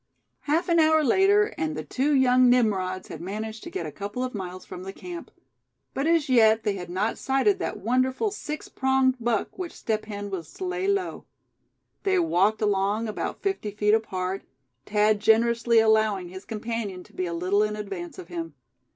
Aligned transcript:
Half 0.39 0.67
an 0.67 0.79
hour 0.79 1.03
later, 1.03 1.53
and 1.59 1.77
the 1.77 1.83
two 1.83 2.11
young 2.15 2.49
Nimrods 2.49 3.09
had 3.09 3.21
managed 3.21 3.61
to 3.65 3.69
get 3.69 3.85
a 3.85 3.91
couple 3.91 4.23
of 4.23 4.33
miles 4.33 4.65
from 4.65 4.81
the 4.81 4.93
camp. 4.93 5.29
But 5.93 6.07
as 6.07 6.27
yet 6.27 6.63
they 6.63 6.73
had 6.73 6.89
not 6.89 7.19
sighted 7.19 7.59
that 7.59 7.77
wonderful 7.81 8.31
six 8.31 8.67
pronged 8.67 9.17
buck 9.19 9.59
which 9.59 9.73
Step 9.73 10.05
Hen 10.05 10.31
was 10.31 10.51
to 10.55 10.65
lay 10.65 10.87
low. 10.87 11.25
They 12.01 12.17
walked 12.17 12.63
along 12.63 13.07
about 13.07 13.43
fifty 13.43 13.69
feet 13.69 13.93
apart, 13.93 14.41
Thad 14.87 15.19
generously 15.19 15.77
allowing 15.77 16.29
his 16.29 16.45
companion 16.45 17.03
to 17.03 17.13
be 17.13 17.27
a 17.27 17.33
little 17.35 17.61
in 17.61 17.75
advance 17.75 18.17
of 18.17 18.27
him. 18.27 18.55